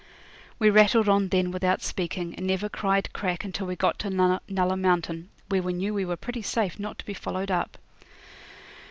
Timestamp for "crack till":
3.13-3.67